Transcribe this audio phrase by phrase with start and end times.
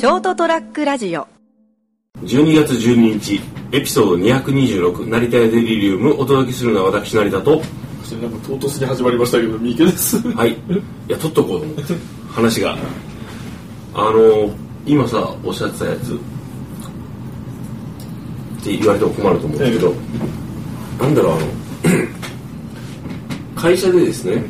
[0.00, 1.28] ショートトラックラジオ。
[2.22, 3.38] 12月12日
[3.70, 7.56] エピソード226成田屋デリリウムお届けするのは私成田と。
[7.56, 7.66] なんか
[8.48, 10.18] 唐突に始まりましたけど三池です。
[10.32, 10.52] はい。
[10.52, 10.56] い
[11.06, 11.82] や取っとこうと思って。
[12.30, 12.78] 話が。
[13.92, 14.48] あの
[14.86, 16.14] 今さおっしゃってたやつ。
[16.14, 16.18] っ
[18.64, 19.92] て言われても困ると思うんですけど、
[20.98, 21.42] なんだろうあの
[23.54, 24.44] 会社でですね。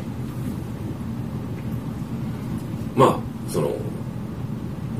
[2.95, 3.19] まあ
[3.51, 3.75] その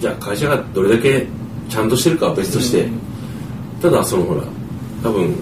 [0.02, 1.28] じゃあ会社がどれだけ
[1.70, 2.90] ちゃんとしてるかは別として、
[3.82, 4.42] ただそのほら
[5.04, 5.36] 多分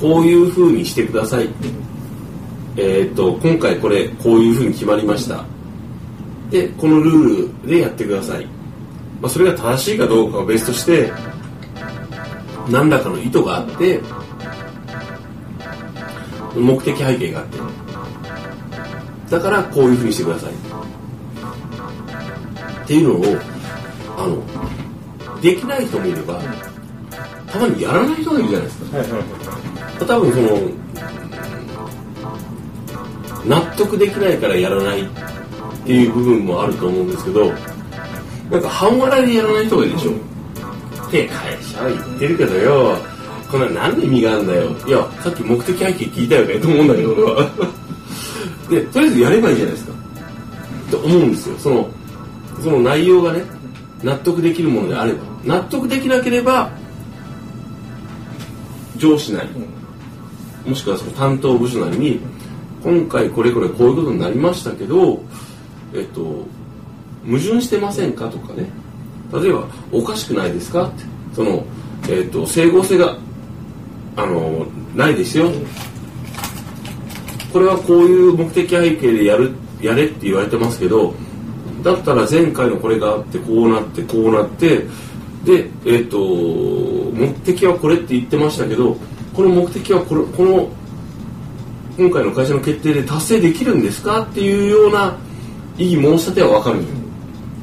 [0.00, 1.48] こういうふうにしてください、
[2.76, 5.44] えー、と今回これこういうふうに決まりました。
[6.50, 8.46] でこのルールでやってください、
[9.20, 11.10] まあ、それが正しいかどうかは別として
[12.68, 14.00] 何らかの意図があって
[16.54, 17.58] 目的背景があって。
[19.32, 20.52] だからこういうふうにしてください
[22.92, 23.24] っていうのを
[24.18, 26.38] あのできない人もいれば
[27.46, 28.98] たまにやらない人がいるじゃないですか。
[28.98, 29.18] はいはい。
[29.18, 29.28] はい
[30.02, 30.48] 多分その
[33.46, 35.08] 納得できないからやらないっ
[35.86, 37.52] ていう部分もあると思うんですけど
[38.50, 40.10] なんか半笑いでやらない人がいるでしょ。
[40.10, 42.98] って会社は言ってるけどよ
[43.50, 44.70] こんな何の意味があるんだよ。
[44.86, 47.50] いやさっき目的背景聞いたよねと思うんだけど俺は
[48.68, 51.88] でとりあえずやればいいじゃないですかって思うんですよその
[52.62, 53.42] その内容がね
[54.02, 56.70] 納得できるものであれば納得できなければ
[58.96, 59.50] 上司なり、
[60.66, 62.20] もしくはその担当部署なりに
[62.84, 65.22] 今回これこれこういうことになりましたけど
[65.92, 66.46] えっと
[67.24, 68.68] 矛盾してませんかとかね。
[69.32, 71.04] 例えばおかしくないですかって。
[71.34, 71.64] その、
[72.08, 73.16] えっと整合性が
[74.16, 75.50] あのないですよ。
[77.52, 81.14] これはこういう目的背景でやるやれって言われてますけど
[81.82, 84.86] だったら前回のこれがあってこうなってこうなって
[85.44, 88.96] でえっ、と目的はこれって言ってましたけど
[89.34, 90.68] この目的はこれこの
[91.98, 95.16] 今回の会社の決定で達成できるんですかっていうような
[95.76, 96.84] 異議申し立ては分かる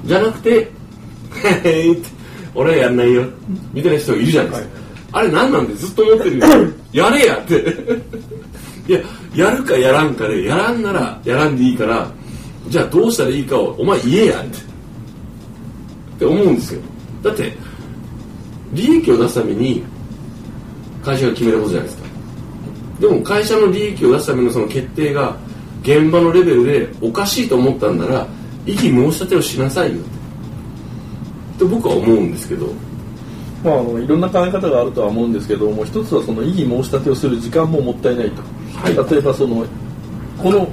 [0.06, 0.72] じゃなくて
[2.54, 3.24] 「俺はやんないよ」
[3.74, 4.70] みたいな人がいるじゃないですか、
[5.14, 6.48] あれ何なんでずっと思ってるよ
[6.92, 7.64] やれやって。
[8.90, 9.00] いや
[9.36, 12.12] やるかやらんかでやらんならやらんでいいから
[12.68, 14.58] じゃあどうしたらいいかをお前言えやって。
[14.58, 14.62] っ
[16.20, 16.82] て思うんですよ。
[17.24, 17.54] だって
[18.74, 19.84] 利益を出すために
[21.04, 22.10] 会社が決めることじゃないですか。
[23.00, 25.38] でも会社の利益を出すためのその決定が
[25.82, 28.28] 現場のレベルでおかしいと思ったんなら
[28.66, 30.02] 異議申し立てをしなさいよ。
[31.56, 32.68] って僕は思うんですけど。
[33.64, 38.42] まあ、あのいろんな考え方があるとは思うんですけども一つはその異議申し立てをする時間ももったいないと、
[38.78, 39.12] はい。
[39.12, 39.66] 例えばその
[40.42, 40.70] この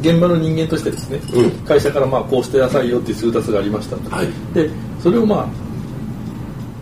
[0.00, 1.50] 現場の人間としてですね、うん。
[1.66, 4.28] 会社からまあこうしてなさいよっていう通達がありましたと、はい。
[4.54, 4.70] で
[5.02, 5.48] それをまあ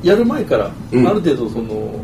[0.03, 1.07] やる前から、うん。
[1.07, 1.95] ある程度その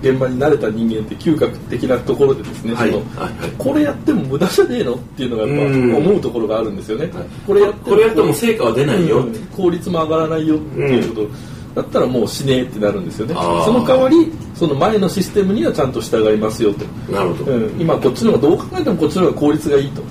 [0.00, 2.90] 現場に慣れた人間って嗅覚的なところでですね、はい。
[2.90, 3.38] そのはい。
[3.38, 3.50] はい。
[3.56, 5.92] これやっても無駄じゃねえのっていうのがやっうん。
[5.92, 7.24] ぱ思うところがあるんですよね、はい。
[7.46, 9.18] これやってこれやっても成果は出ないよ。
[9.18, 9.34] うん。
[9.56, 11.28] 効率も上がらないよっていうこと、
[11.80, 13.34] だったらもうしねえってなるんですよね。
[13.34, 20.02] その代わりその前のシステムにはちゃんと従いますよと、なるほど、うん、今こっちの方がどう考えてもこっちの方が効率がいいと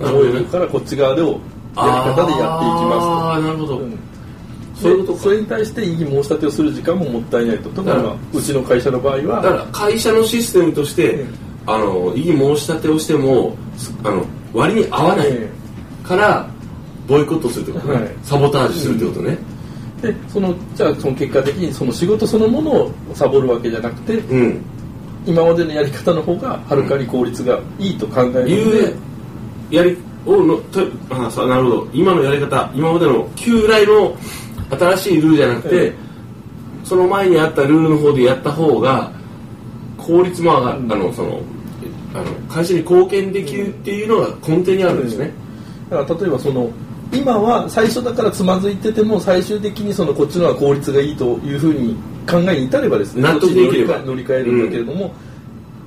[0.00, 1.40] 思えるからこっち側でをやり
[1.76, 3.98] 方でやっていきますなるほど、と、うん。
[4.74, 7.70] そういうことかそれに対して異議申し立てをする時間ももったいないと。
[7.70, 9.42] 特に、まあなるほ、うちの会社の場合は。
[9.42, 11.48] だから会社のシステムとして、うん。
[11.66, 15.50] あの異議申し立てをしてもすあの割に合わないえ
[16.02, 16.48] から
[17.06, 18.14] ボイコットするってことね、はい。
[18.22, 19.38] サボタージュするってことね。
[20.02, 24.64] えでそのじゃあその結果的にその仕事そのものをサボるわけじゃなくてうん。
[25.26, 28.94] 今までのやり方の方がはるかに効率がいいと考えるのいうで、
[29.70, 29.96] やり
[30.26, 31.88] をのとあさなるほど。
[31.92, 34.16] 今のやり方今までの旧来の
[34.70, 35.94] 新しいルールじゃなくて、ええ。
[36.84, 39.12] その前にあったルールの方でやった方が
[39.96, 40.92] 効率も上がる、うん。
[40.92, 41.40] あのその
[42.14, 45.30] あの会社に貢献できるっていうのが根底にあるんですね、
[45.90, 46.70] だから例えばその
[47.12, 51.94] 今は最初だからつまずいてても最終的にそのこっちの方が効率がいいというふうに
[52.28, 53.98] 考えに至ればですね納得できれば。
[54.00, 55.14] 乗り換え乗り換えるんだけれども、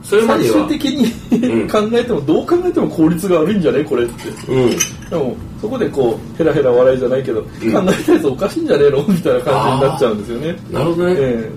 [0.03, 0.67] それまでは。
[0.67, 1.69] 最終的に、うん。
[1.69, 4.29] 考えてもどう考えても効率が悪いんじゃねこれって。
[4.51, 4.69] うん。
[5.09, 7.43] でもそこでこうヘラヘラ笑いじゃないけど、ん。
[7.43, 7.71] 考え
[8.03, 10.55] たやつおかしいんじゃねえのみたいな感じになっちゃうんですよね。
[10.71, 11.51] なるほどね、え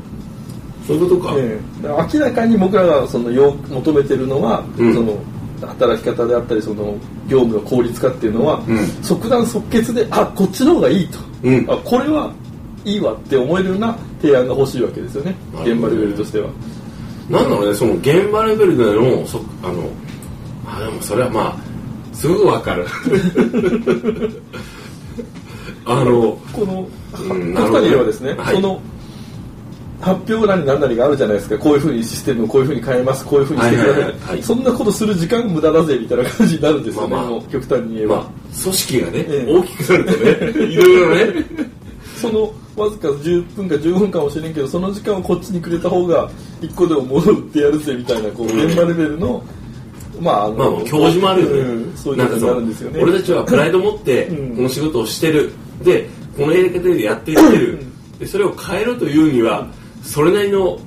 [0.87, 1.87] そういうことか、ええ。
[1.87, 4.95] え明らかに僕らがその要求めてるのは、うん。
[4.95, 5.19] その
[5.67, 6.95] 働き方であったりその
[7.27, 8.87] 業務の効率化っていうのは、うん。
[9.03, 11.67] 即断即決であこっちの方がいいと、うん。
[11.71, 12.33] あこれは
[12.85, 15.35] いいわって思えるような提案が欲しいわけですよね。
[15.65, 16.49] 現場レベルとしては。
[17.31, 19.89] なんだろうねその現場レベルでのそあの
[20.67, 21.57] あでもそれはまあ
[22.15, 22.87] すごくわかる。
[25.87, 26.89] あのこの
[27.19, 28.55] うんお二人はですね、はい。
[28.55, 28.81] その
[30.01, 31.59] 発表なり何なりがあるじゃないですか。
[31.59, 33.25] こういうふうにシステムをこういうふうに変えます。
[33.25, 34.21] こういうふうにしてください,、はいはいはい。
[34.31, 34.43] はい。
[34.43, 37.41] そんなことする時間無駄だぜみたいな感じになるんですよね、まあまあ。
[37.51, 38.27] 極端に言えば、まあ
[38.63, 39.53] 組織がね、ええ。
[39.53, 41.47] 大きくなるとねいろいろね
[42.29, 46.31] そのわずか10分か15分かもしれんけどその時間をこっちにくれた方が
[46.61, 48.67] 一個でも物を売ってやるぜみたいなこううん。
[48.67, 49.43] 現場レベルの、
[50.21, 53.03] まああのまあ教授もあるよね、うんそういうことになるんですよね。
[53.03, 54.57] 俺たちはプライド持ってうん。
[54.57, 55.53] この仕事をしてる。
[55.83, 57.85] でこのやり方でやっていってる。
[58.19, 59.69] でそれを変えろというには
[60.03, 60.79] それなりの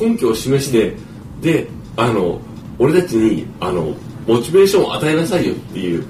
[0.00, 0.96] 根拠を示して
[1.40, 1.66] で
[1.96, 2.40] あの
[2.78, 3.94] 俺たちにあの
[4.26, 6.04] モチベーションを与えなさいよっていう。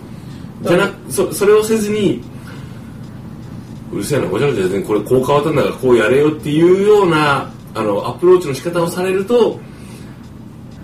[0.62, 2.22] じゃなそそれをせずに
[3.92, 9.58] うるせえなごちゃごちゃ全然これこう変わったんだからこうやれよっていうようなあのアプローチの仕方をされると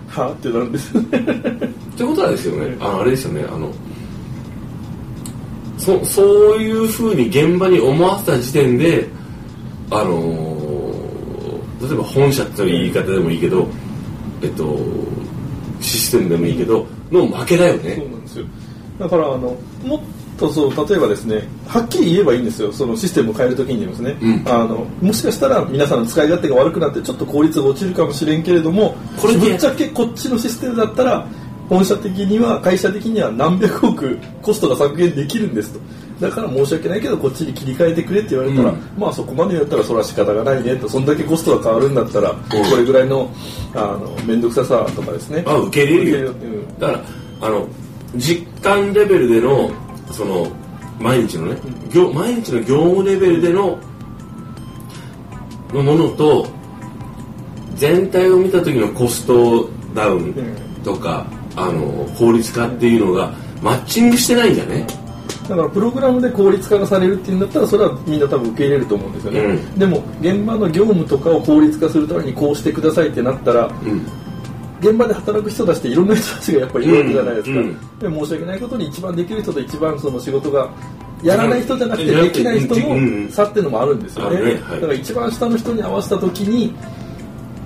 [0.07, 1.17] はあってなるんですって
[2.03, 3.71] ことはですよね、あのあれですよね、あの
[5.77, 9.07] そそういうふうに現場に思わせた時点で、
[9.91, 10.59] あのー
[11.81, 13.67] 例えば本社という言い方でもいいけど、
[14.41, 14.77] えっと、
[15.79, 17.95] システムでもいいけど、の負けだよそうね。
[17.95, 18.45] なんですよ
[18.99, 20.01] だからあのもっ
[20.37, 24.43] とそう例えばですねはっきり言えばいいんですよそのシステムを変えるときにですね、うん。
[24.47, 31.27] あのもしかしたら皆さんの使い勝手が悪くなってちょっと効率が落ちるかもしれんけれどもこれでぶっちゃけこっちのシステムだったら
[31.69, 35.79] 本社的には会社的には何百億コストが削減できるんですと。
[36.19, 38.79] だから申し訳ないけどこっちに切り替えてくれって言われたら、うん。
[38.97, 40.89] まあそこまでやったらそれは仕方がないねと。
[40.89, 43.31] そんだけコストが変わるんだったら、これぐらいの
[43.73, 45.43] あの面倒くささとかですね。
[45.45, 46.31] あ受け入れるよ。
[46.31, 47.03] うんだから、
[47.41, 47.67] あの、
[48.15, 49.71] 実感レベルでの、
[50.11, 50.47] その、
[50.99, 51.57] 毎日のね、
[51.91, 53.77] 業毎日の業務レベルでの、
[55.73, 56.47] のものと、
[57.75, 60.33] 全体を見た時のコストダウン
[60.83, 61.25] とか、
[61.55, 64.85] あの、効率化っていうのが、マッチングしてないんだね。
[65.49, 74.05] だからプログラムで効率化がされるっていうんだったらそれはみんな多分受け入れると思うんですよね、うんでも現場の業務とかを効率化するためにこうしてくださいってなったらうん。
[74.79, 80.69] 現場で働く人たちっていろんな人たちがやっぱりいるわけじゃないですか、うんで申し訳ないことに一番できる人と一番その仕事が
[81.21, 84.55] やらない人じゃなくてうんできない人うんの差っていうのもあるんですよね。
[84.55, 86.73] だから一番下の人に合わせた時に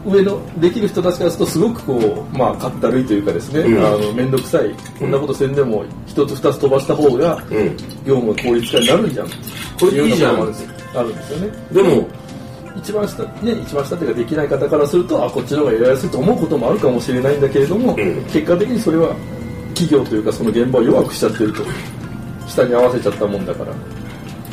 [0.05, 3.85] 上のできる人たちからするとすごくこうまあかったるいというかですね、うん。
[3.85, 4.73] あの面倒くさい。
[4.99, 7.77] こんなことせんでも一つ二つ飛ばした方がうん。
[8.05, 9.27] 業務が効率化になるんじゃん。
[9.27, 10.41] これいいじゃん。
[10.95, 11.53] あるんですよね。
[11.71, 12.07] でも、
[12.83, 18.23] 一番下ね一番下っていうかできない方からするとあこっちの方がやりやすいと思うこともあるかもしれないんだけれども、うん。
[18.25, 19.15] 結果的にそれは
[19.69, 21.63] 企業というかその現場を弱くしちゃってると。
[22.45, 23.73] 下に合わせちゃったもんだから。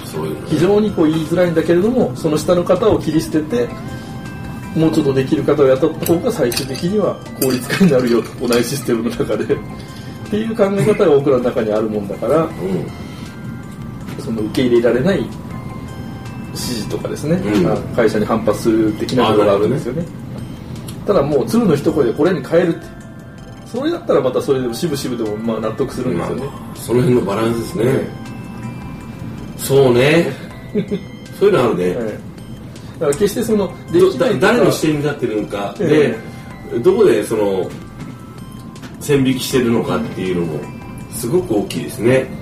[0.04, 0.40] そういう。
[0.40, 3.68] の非常にこう言いづらいんだけれどもその下の方を切り捨てて
[4.76, 9.54] もうちょっとできる方を雇った方が最終的には効率化になるよと同じシステムの中で。
[9.54, 9.58] っ
[10.30, 14.20] ていう考え方が僕らの中にあるもんだからうん。
[14.22, 15.26] その受け入れられない
[16.50, 17.66] 指示とかですね、うん。
[17.66, 20.04] あ会社に反発する的なことがあるんですよね。
[21.06, 22.86] ただもう鶴の一声でこれに変えるって。
[23.66, 28.08] それだったらまたそれでも渋々でもまあ納得するんですよね、まあその辺のバランスですね。
[29.58, 30.32] そうね。
[31.38, 31.84] そういうのあるね。
[31.84, 32.30] ええ
[33.00, 33.72] だから決してその
[34.38, 36.14] 誰の視点に立ってるのかえ。
[36.70, 37.70] で、どこでその
[39.00, 40.60] 線引きしてるのかっていうのも
[41.14, 42.39] すごく大きいですね。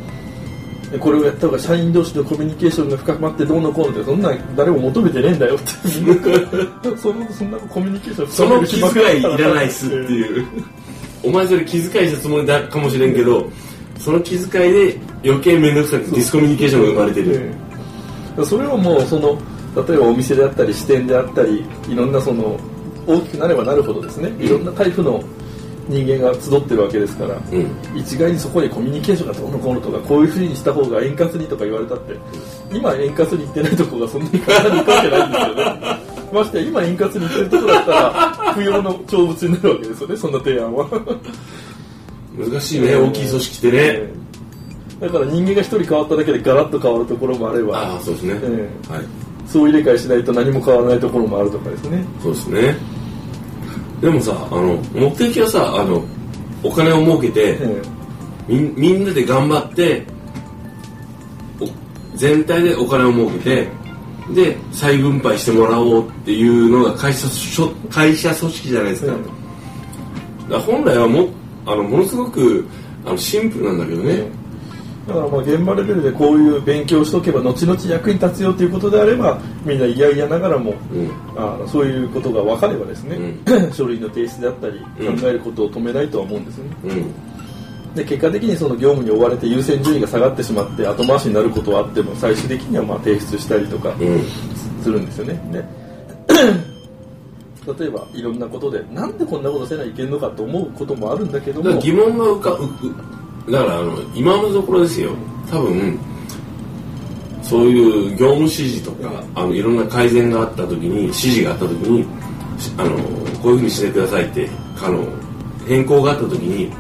[1.01, 5.67] これをやった方が社員同士のコミュニケーションが深まってどうのこうのってそんな誰も求めてねえんだよって
[6.97, 10.47] そのそんなコミュニケーションその気遣いいらないっすってういう。
[11.23, 13.51] お前それ気遣いしたつもりだかもしれんけど、
[13.99, 17.35] その気遣いで余計面倒くさくてディスコミュニケーションが生まれてる。
[17.35, 17.55] え
[18.41, 18.45] え。
[18.45, 19.37] それをもうその
[19.87, 22.59] 例えばお店であったり支店であったりいろんなその
[23.07, 24.31] 大きくなればなるほどですね。
[24.39, 25.23] いろんなタイプの
[25.89, 27.99] 人間が集ってるわけですから、うん。
[27.99, 32.15] 一概にそこでコミュニケーションがどうのこうのとかこういうふうにした方が円滑にとか言われたって
[32.73, 40.87] 今円滑にいってないとこがそんなに簡単にいくわけないんですよねましてや今円滑にいってるとこだったら不要の長物になるわけですよねそんな提案は
[42.39, 44.29] 難しいね、大きい組織ってね。
[45.01, 48.41] だから人間が一人変わっただけでガラッと変わるところもあればああ、そうですね。
[48.43, 49.05] えはい。
[49.49, 52.77] 総入れ替えしないと何も変わらないところもあるとかですねそうですね。
[54.01, 56.05] でもさ、あの、目的はさ、あの、
[56.63, 57.83] お金を儲けて、え
[58.49, 60.03] みんみんなで頑張って
[61.61, 63.69] お全体でお金を儲けて
[64.35, 67.29] で再分配してもらおうっていうのが会社
[67.91, 69.35] 会社組織じゃないですか,、うんだか
[70.49, 71.29] ら本来はも
[71.67, 72.67] あのものすごく
[73.05, 74.25] あのシンプルなんだけどね、
[75.09, 81.11] だからまあ現場レベルでこういう勉強をしとけば後々役に立つよということであればみんな嫌々ながらもうん。
[81.35, 85.19] あのそういうことが分かればですね、う書類の提出であったりうん。
[85.19, 87.95] 考えることを止めないとは思うんですよね、うん。
[87.95, 94.23] で結果的にその業務に追われて優先順位が下がってしまって後回しになることはあっても最終的にはまあ提出したりとかうん。
[94.83, 95.41] するんですよね。
[95.51, 95.65] で
[97.79, 102.69] 例えばいろんなことでなんでこんなことせないけんのかと思うこともあるんだけども疑問が浮かうう
[103.51, 105.13] だからあの今のところですよ。
[105.51, 105.99] 多分
[107.43, 112.07] そういう業務指示とかあのいろんな改善があった時に指示があった時に
[112.77, 112.99] あの
[113.41, 114.51] こういうふうにしてくださいって
[114.83, 115.07] あの
[115.67, 116.71] 変更があった時に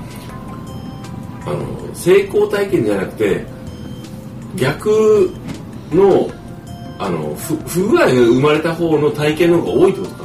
[1.46, 3.46] あの成功体験じゃなくて
[4.56, 5.32] 逆
[5.90, 6.30] の
[6.98, 10.17] あの不不具合が生まれた方の体験の方が多いってこと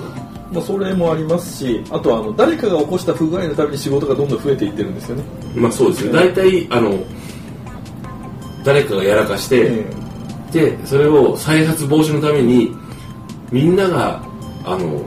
[0.54, 5.24] まあ、それもありますしあとはあの誰かが起こした不具合のために仕事がどんどん増えていってるんですよね。
[5.56, 6.14] まあそうですね。
[6.14, 7.04] 大体あの
[8.64, 9.86] 誰かがやらかして、え
[10.52, 12.72] でそれを再発防止のために
[13.52, 14.24] みんなが
[14.64, 15.02] あの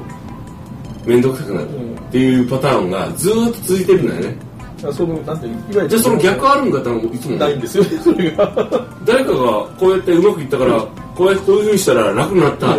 [1.06, 4.36] 面倒くさくなるっていうパターンがずーっと続いてるんだよね。
[4.84, 7.36] えそのなんていういわゆるじゃあその逆あるんかってのいつも。
[7.36, 7.84] ないんですよ。
[7.84, 8.86] ね それが。
[9.04, 9.36] 誰かが
[9.78, 10.84] こうやってうまくいったから
[11.14, 12.76] こうやってこういうふうにしたら楽になった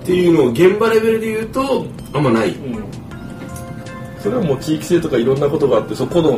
[0.00, 2.50] っえていうのを現場レベルで言うとあんまない。
[2.50, 2.84] えうん。
[4.20, 6.32] それはもう地域性とかいろんなことがあってそこの、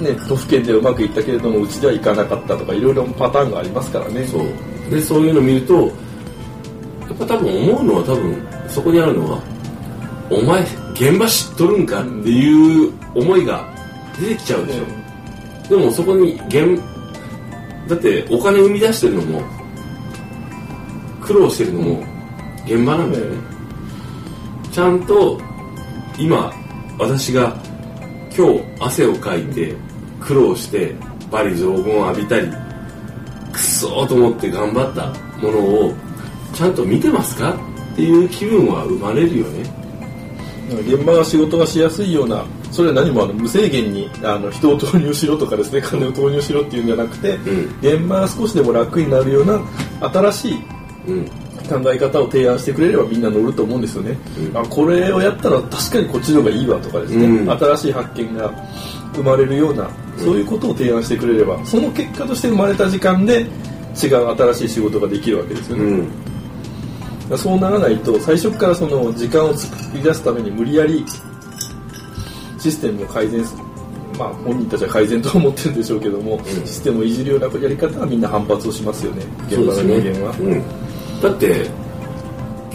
[0.00, 4.24] ね、都府県でうまくいったけれどもうちではいかなかったとかいろいろパターンがありますからね。
[4.26, 4.46] そう。
[4.90, 5.74] でそういうのを見ると
[7.08, 9.42] やっぱ多分思うのは多分そこにあるのは
[10.30, 13.66] お前現場知っとるんかっていう思いが
[14.20, 14.84] 出てきちゃうでしょ、
[15.68, 16.80] でもそこに現
[17.88, 19.42] だってお金生み出してるのも
[21.22, 22.17] 苦労してるのも
[22.68, 23.38] 現場なんだよね、
[24.70, 25.40] ちゃんと
[26.18, 26.52] 今
[26.98, 27.56] 私が
[28.36, 29.74] 今日汗をかいて
[30.20, 30.94] 苦労して
[31.30, 32.48] バリ雑言を浴びたり
[33.52, 35.06] くそーと思って頑張った
[35.40, 35.94] ものを
[36.52, 37.54] ちゃんと見てますか？
[37.92, 39.62] っていう気分は生まれるよね。
[40.82, 47.78] 現場が仕事がしやすいようなそれは何もあの無制限にあの人を投入しろとかですね金を投入しろっていうんじゃなくて、ん。
[47.80, 49.58] 現場が少しでも楽になるような
[50.10, 50.62] 新しい
[51.08, 51.30] うん
[51.68, 54.56] 考え方を提案してくれればみんな乗ると思うんですよね、うん。
[54.56, 57.50] あこれをやったら確かにこっちの方がいいわとかですね、うん。
[57.50, 58.52] 新しい発見が
[59.14, 65.84] 生まれるようなそういうことを提案してくれればその結果として生まれた時間で違う新しい仕事ができるわけですよね、
[67.30, 67.38] うん。
[67.38, 71.04] そうならないと最初からその時間を作り出すために無理やり
[72.58, 73.62] システムを改善する
[74.18, 79.24] まあ本人たちは改善と思ってるんでしょうけども、システムをいじるようなやり方はみんな反発をしますよね。
[79.46, 80.62] 現場の人間は、うん、
[81.22, 81.68] だって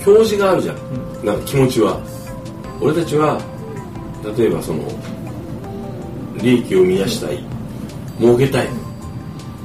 [0.06, 2.02] 表示があるじゃん、なんか気持ちは。
[2.82, 3.40] 俺たちは
[4.38, 4.84] 例えばその
[6.42, 7.44] 利益を生み出したい。
[8.20, 8.68] 儲けたい。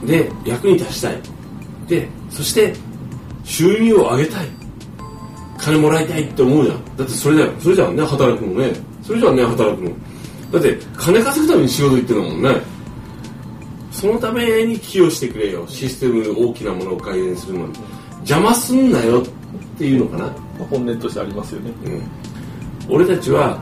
[0.05, 1.21] で役に立ちたい。
[1.89, 2.73] でそして
[3.45, 4.49] 収入を上げたい。
[5.59, 6.97] 金もらいたいって思うじゃん。
[6.97, 7.53] だってそれだよ。
[7.59, 8.73] それじゃんね働くのね。
[9.03, 9.91] それじゃんね働くの。
[10.53, 12.61] だって金稼ぐために仕事行ってるんだもんね。
[13.91, 15.67] そのために寄与してくれよ。
[15.67, 17.73] システム大きなものを改善するのに
[18.29, 19.25] 邪魔すんなよっ
[19.79, 21.73] ていうのかな、まあ本音としてありますよね。
[22.89, 23.59] うん、俺たちは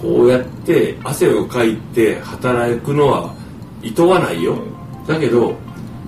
[0.00, 3.34] こうやって汗をかいて働くのは
[3.82, 4.56] いとわないよ。
[5.08, 5.56] だけど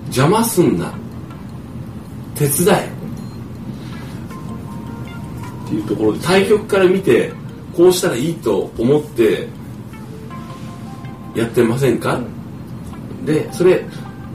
[0.05, 0.93] 邪魔すんな。
[2.35, 2.91] 手伝え。
[5.65, 7.33] っていうところです、対局から見て
[7.75, 9.47] こうしたらいいと思って
[11.35, 12.21] やってませんか、
[13.25, 13.83] でそれ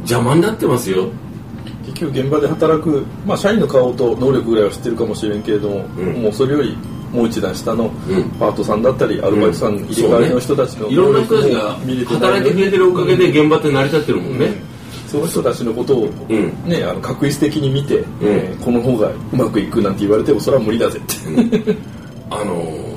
[0.01, 1.09] 邪魔になってますよ
[1.87, 6.23] 結局現場で働く、まあ、社員の顔と能力ぐらいは知ってるかもしれんけれども、うん。
[6.23, 6.77] もうそれより
[7.13, 8.31] もう一段下のうん。
[8.39, 14.53] パートさんだったりアルバイトさん、うん入れ替わりの人たちのいろんな人たちが見れてない働いてくれてるおかげで現場って成り立ってるもんね、
[15.07, 16.69] その人たちのことを、うん。
[16.69, 21.77] ね、あの確率的に見て、えーこの方がうまくいくなんて言われてもそれは無理だぜって、
[22.31, 22.95] あのー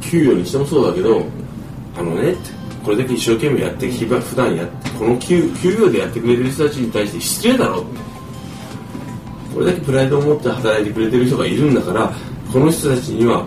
[0.00, 1.24] 給与にしてもそうだけど
[1.96, 2.34] あのね
[2.84, 7.84] これだけ一生懸命やって日々普段やってこの給給与でやってくれてる人たちに対して失礼だろ。
[9.54, 12.12] これだけプライドを持って働いてくれてる人がいるんだから
[12.52, 13.46] この人たちには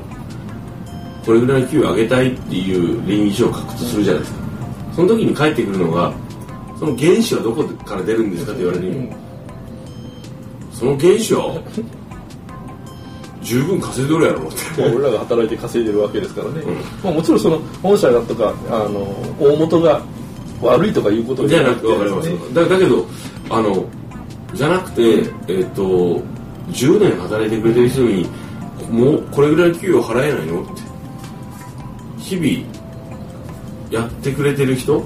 [1.25, 4.39] これぐらいの給与を上げたいっていう倫理書を書くとするじゃないですか。
[4.95, 6.13] その時に返ってくるのが
[6.79, 9.09] その原資はどこから出るんですかって言われる、
[10.71, 11.61] その原資は
[13.47, 14.81] 十分稼いでるやろって。
[14.81, 16.75] まあ俺らが働いて稼いでるわけですからね、うん。
[17.03, 19.01] まあ、もちろんその本社だとかあの
[19.39, 20.01] 大元が
[20.61, 22.29] 悪いとかいうことじゃなくて分かります。
[22.29, 23.05] ねだだけど
[23.49, 23.85] あの
[24.53, 26.21] じゃなくてえっ、と
[26.71, 28.27] 10年働いてくれてる人に
[28.91, 30.87] もうこれぐらいの給与払えないのって。
[32.27, 32.77] 日々
[33.89, 35.01] やってくれてる人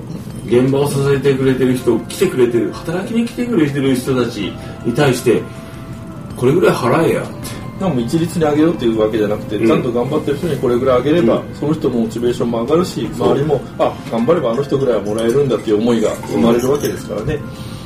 [0.48, 4.38] 現場を支えてくれてる人来てくれてる働きに来てくれてる人たち
[4.84, 5.42] に対して
[6.36, 9.68] これぐらい払えやってでも一律に上げろっていうわけじゃなくて、うん。
[9.68, 11.56] ちゃんと頑張ってる人にこれぐらい上げれば、うん。
[11.56, 17.40] その人のモチベーションも上がるし周りもあ頑張ればあの人ぐらいはもらえるんだっていう思いが生まれるわけですからね、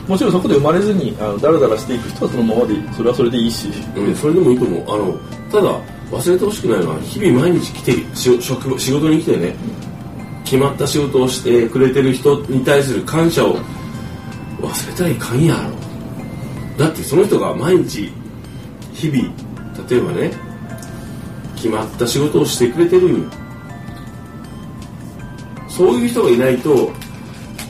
[0.07, 4.83] もちろんそこで生まれずにあのだらだらしていく人はそのままでそれはそれでいいし、うん、それでもいいと思う。
[4.83, 5.17] あの
[5.51, 9.55] ただ忘れてほしくないのは日々毎日来てし職場仕事に来てね
[10.43, 13.57] 決まった仕事をしてくれてる人に対する感謝を
[14.61, 15.73] 忘れたらいかんやろ。
[16.77, 18.11] だってその人が毎日
[18.93, 19.44] 日々
[19.89, 20.31] 例えばね
[21.55, 23.25] 決まった仕事をしてくれてる。
[25.69, 26.91] そういう人がいないと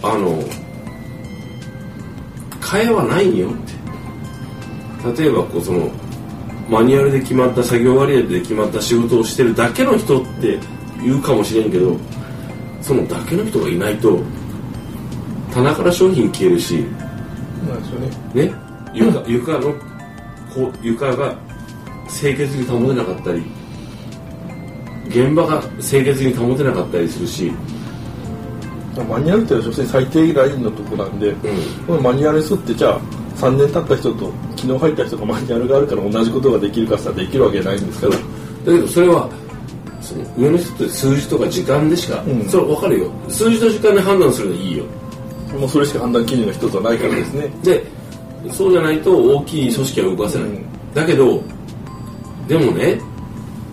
[0.03, 0.43] あの
[2.60, 3.50] 会話ないんよ。
[3.50, 5.89] って例えばこうその
[6.69, 10.60] マニュアルで決まった作業割合で決まった仕事をしてるだけの人って
[11.03, 11.95] 言うかもしれんけど
[12.81, 14.19] そのだけの人がいないと
[15.51, 16.86] 棚から商品消えるし。
[17.67, 18.48] なんですよね。
[18.48, 18.53] ね。
[18.93, 19.74] 床床の
[20.53, 21.36] こう床が
[22.09, 23.43] 清潔に保てなかったり
[25.07, 27.51] 現場が清潔に保てなかったりするし、
[29.03, 31.39] マニュアルっていうのは所詮最低ラインのとこなんで、うん、
[31.85, 33.00] このマニュアルに沿ってじゃあ
[33.35, 38.19] 3年経った人と昨日入った人がマニュアルがあるから同じことができるかって言ったらできるわけないんですからだ
[38.65, 39.29] けどそれは
[40.01, 42.45] その上の人って数字とか時間でしか、うん。
[42.45, 43.12] それ分かるよ。
[43.27, 44.85] 数字と時間で判断するのいいよ。
[45.59, 47.83] もうそれしか判断基準の一つはないからですね、で
[48.51, 50.65] そうじゃないと大きい組織は動かせない、うん。
[50.93, 51.43] だけど
[52.48, 53.00] でもね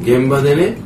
[0.00, 0.76] 現場でね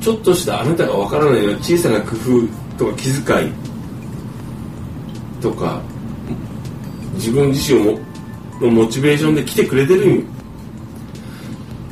[0.00, 3.52] ちょっとしたあなたがわからないような小さな工夫とか気遣い
[5.40, 5.80] とか
[7.14, 7.98] 自分自身を
[8.60, 10.24] のモチベーションで来てくれてる。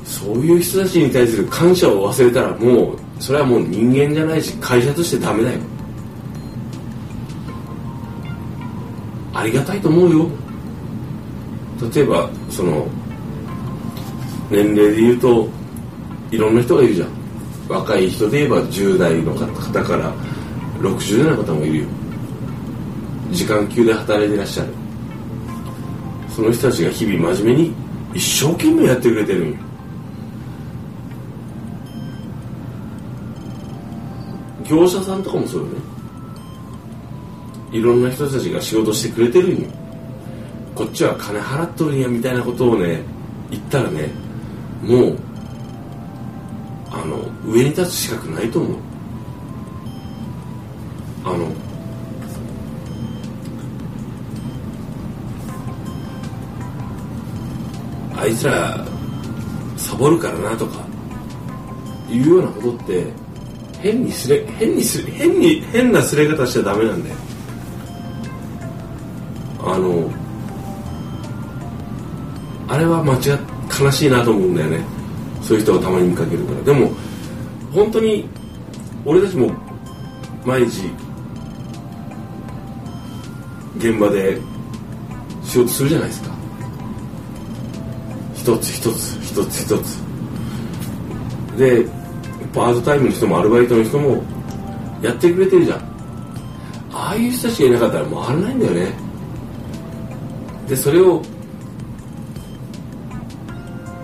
[0.04, 5.58] そういう人たちに対する感謝を忘れたらもうそれはもう人間じゃないし会社としてダメだよ。
[9.32, 10.28] ありがたいと思うよ。
[11.94, 12.88] 例えばその
[14.50, 15.48] 年齢で言うと
[16.30, 17.08] いろんな人がいるじゃん。
[17.68, 20.12] 若い人で言えば10代の方から
[20.80, 21.86] 60代の方もいるよ。
[23.32, 24.68] 時間給で働いてらっしゃる。
[26.28, 27.74] その人たちが日々真面目に
[28.14, 29.56] 一生懸命やってくれてるんよ。
[34.68, 35.72] 業者さんとかもそうよね。
[37.72, 39.68] いろんな人たちが仕事してくれてるんよ。
[40.74, 43.00] こっちは金払っとるんやみたいなことをね
[43.50, 44.10] 言ったらね
[44.82, 45.18] もう
[46.90, 48.78] あの上に立つ資格ないと思う。
[51.24, 51.48] あの
[58.16, 58.86] あいつら
[59.76, 60.86] サボるからなとか
[62.08, 63.06] いうようなことって
[63.80, 67.16] 変にすれ変にす変に変なすれ方しちゃダメなんだよ。
[69.60, 70.10] あの
[72.68, 73.20] あれは間違っ
[73.82, 74.80] 悲しいなと思うんだよね。
[75.42, 76.62] そういう人をたまに見かけるから。
[76.62, 76.90] でも
[77.72, 78.28] 本当に
[79.04, 79.50] 俺たちも
[80.44, 80.90] 毎日
[83.78, 84.38] 現場で
[85.44, 86.30] 仕事するじゃないですか。
[88.34, 89.98] 一つ一つ一つ一つ。
[91.58, 91.86] で
[92.52, 94.22] パートタイムの人もアルバイトの人も
[95.02, 95.78] やってくれてるじゃん。
[96.92, 98.92] ああいう人たちがいなかったら回らないんだよね。
[100.68, 101.22] でそれを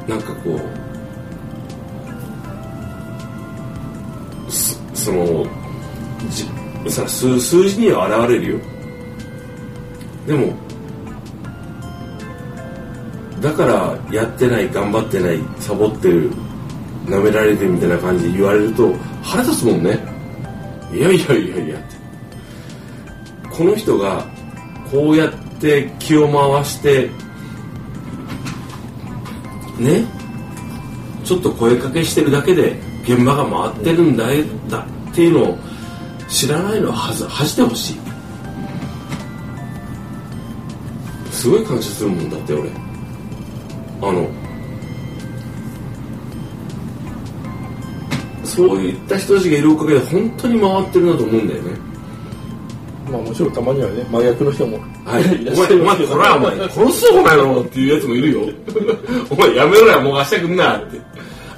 [0.08, 0.60] なんかこ
[4.48, 5.46] うすその
[6.30, 6.46] じ
[6.90, 8.58] さ数数字には現れるよ。
[10.26, 10.52] でも
[13.40, 16.30] だからやってない頑張ってないサボってる
[17.06, 19.98] 舐められてるみたいな感じで言われると腹立つもんね。
[20.92, 21.78] いやいやいやいや。
[21.78, 21.96] って
[23.50, 24.24] この人が
[24.90, 27.10] こうやって気を回して
[29.82, 30.04] ね。
[31.24, 34.26] ちょっと声かけしてるだけで現場が回ってるんだ
[34.68, 35.58] だっていうのを
[36.28, 38.00] 知らないのははず恥してほしい。
[41.30, 42.70] すごい感謝するもんだって俺。
[44.02, 44.28] あの
[48.44, 51.91] そういった人たちがいるおかげで本当に回ってるなと思うんだよね。
[53.12, 58.40] まあもちろんたまにはね真逆の人もはい、 いらお前、お前、っしゃいますけどこれはお前、殺すぞ、お前のっていうやつもいるよ。
[59.30, 61.00] お前、やめろや、もう明日来んなって。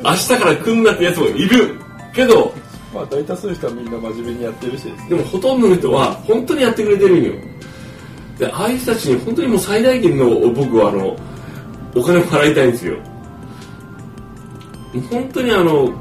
[0.03, 1.75] 明日から来んなってやつもいる。
[2.15, 2.53] けど、
[2.95, 7.33] まあ大多数の人はみんな真面目にやってるしですねでもほとんどの人は本当にやってくれてるんよ。
[8.39, 11.17] で、ああいう人たちに本当にもう最大限の僕はあの、
[11.95, 12.97] お金を払いたいんですよ。
[15.11, 15.93] 本当にあの、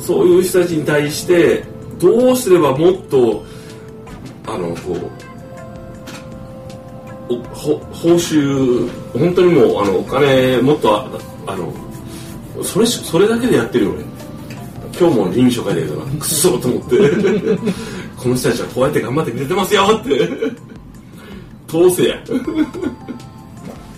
[0.00, 1.64] そういう人たちに対して、
[1.98, 3.44] どうすればもっと、
[4.46, 5.32] あの、こう、
[7.28, 11.08] おほ報酬本当にもうあのお金もっとあ
[11.46, 11.72] あの
[12.62, 14.02] それしそれだけでやってるよ俺
[15.00, 16.96] 今日も臨初回だけどなくっそと思って。
[18.22, 20.28] この人たちはこうやって頑張ってくれてますよって。
[21.66, 22.14] 通せや。
[22.14, 22.52] まあなか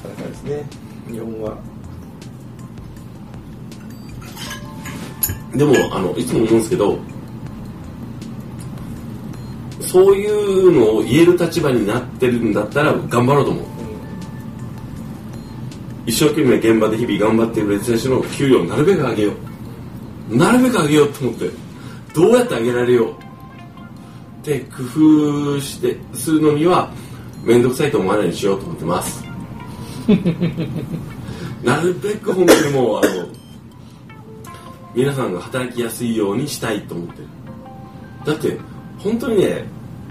[0.09, 0.67] なかですね。
[1.11, 1.59] 日本は。
[5.55, 6.99] でもあのいつも思うんですけど
[9.87, 13.65] そういうのを言える立場になってるんだったら頑張ろうと思う。
[16.07, 19.33] 一生懸命現場で日々頑張っている列車の給料をなるべく上げよ
[20.31, 20.37] う。
[20.37, 21.51] なるべく上げようと思って。
[22.15, 23.13] どうやって上げられよう。
[23.13, 23.15] っ
[24.45, 24.83] て工
[25.57, 26.93] 夫してするのには
[27.43, 29.25] 面倒くさいと思わないようにしようと思ってます。
[31.65, 33.27] なるべく本当にもうあの
[34.95, 37.29] 皆さんが働きやすいようにしたいと思ってる。
[38.27, 38.59] だって
[39.05, 39.65] 本当にね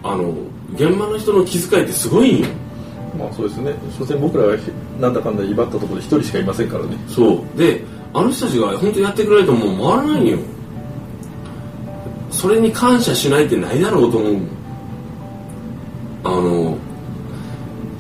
[0.04, 0.34] あの
[0.76, 2.48] 現場の人の気遣いってすごいんよ。
[3.18, 3.74] まあそうですね。
[3.98, 4.58] 所詮僕らが
[5.00, 6.98] なんだかんだ威張ったところで一人しかいませんからね。
[7.08, 7.58] そう。
[7.58, 7.82] で
[8.14, 10.38] あの人たちが本当にやってくれないともう回らないよ。
[12.32, 14.38] それに感謝しないってないだろうと思う。
[16.26, 16.78] あの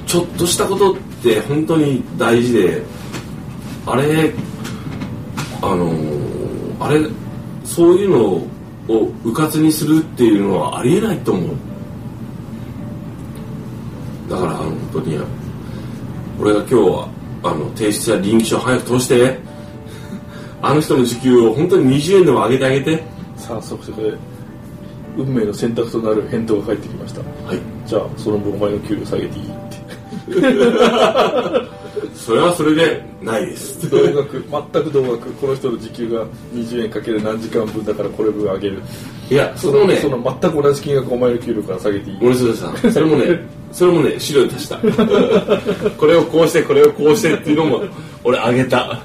[0.06, 2.82] ちょっとしたことって本当に大事で
[3.86, 4.34] あれ
[5.62, 5.92] あの
[6.80, 7.00] あれ
[7.66, 8.48] そういうのを
[8.88, 11.50] 迂闊にするっていうのはありえないと思う。
[14.30, 15.20] だから本当に
[16.40, 17.10] 俺が今日は
[17.44, 19.38] あの提出した臨機書早く通して
[20.62, 23.04] あの人の時給を本当に20円でも上げてあげて。
[23.36, 24.18] さあそこで
[25.18, 27.20] 運命の選択となる返答が返ってきました。
[27.46, 27.60] はい。
[27.86, 29.78] じゃあその分お前の給料下げていいって
[32.24, 33.90] それはそれでないです。
[33.90, 38.82] 同額全く同額この人の時給が20円かける何時間分だからこれ分上げる。
[39.30, 43.40] いやそのねその全く同じ金額お前の給料から下げていい森下さんそれもね
[43.74, 44.78] それもね資料で足した。
[46.00, 47.82] これをこうしてこれをこうしてっていうのも
[48.24, 49.02] 俺あげた。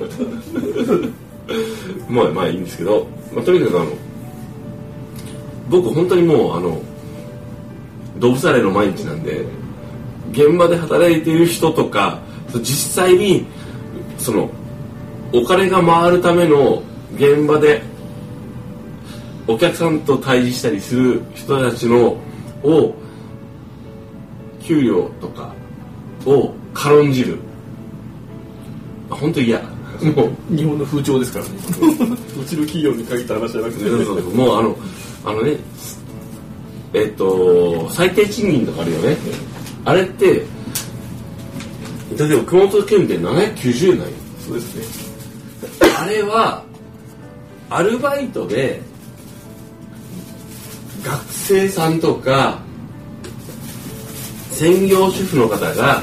[2.09, 3.05] まあまあいいんですけど、
[3.35, 3.91] まあ、とにかくあの
[5.69, 6.81] 僕本当にもうあの
[8.21, 9.45] ドブされの毎日なんで
[10.31, 13.47] 現場で働いている人とか実際に
[14.19, 14.51] その
[15.33, 16.83] お金が回るための
[17.15, 17.83] 現場で
[19.47, 22.17] お客さんと対峙したりする人たちの
[22.63, 22.95] を
[24.63, 25.55] 給料とか
[26.27, 27.39] を軽んじる。
[29.09, 29.59] 本当嫌。
[30.15, 31.51] もう日本の風潮ですからね。
[32.41, 33.89] うちの企業に限った話じゃなくて。
[33.89, 34.35] そうそうそう。
[34.35, 34.77] もうあの
[35.25, 35.57] あのね
[36.93, 39.17] えっと最低賃金とかあるよね。
[39.85, 40.45] あれって
[42.19, 44.09] 例えば熊本県で790円ない
[44.45, 45.03] そうです
[45.81, 46.65] ねあれは
[47.71, 48.81] アルバイトで
[51.05, 52.61] 学生さんとか
[54.51, 56.03] 専業主婦の方が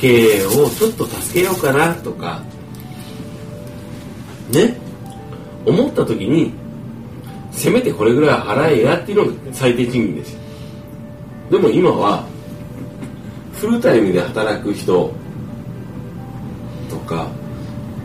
[0.00, 2.42] 家計をちょっと助けようかなとか
[4.50, 4.78] ね
[5.66, 6.54] 思った時に
[7.52, 10.36] せめてこれぐらい払えやっていうのが最低賃金です
[11.50, 12.26] でも今は
[13.62, 15.14] フルタイムで働く人
[16.90, 17.28] とか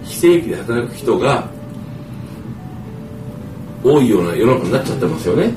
[0.04, 1.50] 非正規で働く人が
[3.84, 5.52] 多いような世の中になっちゃってますよね。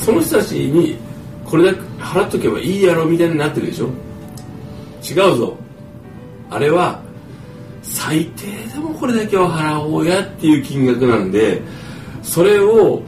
[0.00, 0.96] その人たちに
[1.44, 3.90] これだけ払っとけばいいやろみたいになってるでしょ。
[5.04, 5.54] 違うぞ。
[6.48, 7.02] あれは
[7.82, 11.60] 最低でもこれだけは払おうやっていう金額なんで
[12.22, 13.02] それを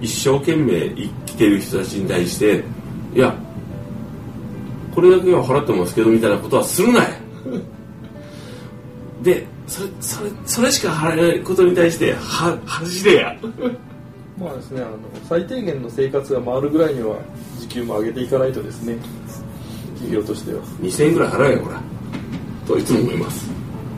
[0.00, 2.62] 一生懸命生きてる人たちに対して
[3.16, 3.34] いや
[4.94, 7.10] これだけは払ってますけどみたいなことはするなよ。
[9.22, 13.36] でそれそれそれしか払えないことに対しては走れや。
[14.38, 17.16] まあですねあの最低限の生活が回るぐらいには
[17.58, 18.96] 時給も上げていかないとですね
[19.94, 20.62] 企業としては。
[20.80, 21.80] 2000円ぐらい払えよほら。
[22.66, 23.50] といつも思います。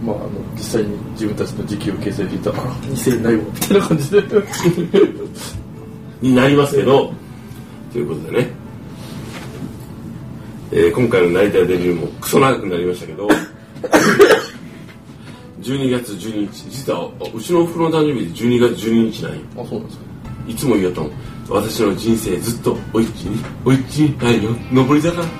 [0.04, 4.22] まああの実際に自分たちの時給を計算していったらあ2000円ないわみたいな感じで。
[6.22, 7.12] になりますけど。
[7.92, 8.50] ということでね、
[10.72, 13.28] えー今回の成田デビューもクソ長くなりましたけど
[15.62, 19.38] 12月12日実はあうちのお風呂の誕生日で12月12日なんよ。
[19.58, 20.04] あそうなんですか。
[20.48, 21.10] いつも言うと
[21.48, 24.50] 私の人生ずっとおいちにおいちにないよ。
[24.72, 25.22] 上り坂。
[25.22, 25.30] って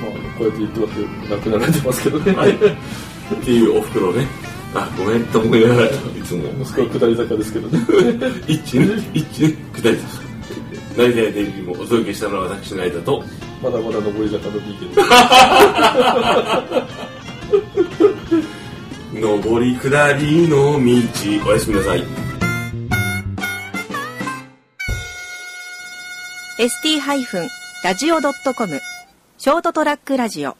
[0.00, 2.50] まあこうやって言ってますけど亡くなられてますけどね、はい。
[2.52, 2.56] っ
[3.44, 4.26] ていうおふくろね。
[4.74, 5.90] あごめんと思いながらい
[6.24, 6.44] つも。
[6.60, 7.78] 息子は下り坂ですけどね。
[8.48, 10.22] 一ね一ね下り坂。
[10.96, 13.22] 成田デビューもお届けしたのは私成田と
[13.62, 14.86] まだまだ上り坂の B で
[19.20, 21.48] 上り下りの道。
[21.48, 22.02] おやすみなさい。
[26.58, 27.00] ST-
[27.84, 28.80] ラジオ .com
[29.38, 30.56] ショートトラックラジオ